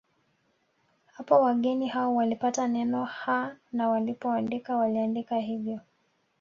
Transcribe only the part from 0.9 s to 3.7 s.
Hapo wageni hao walipata neno Ha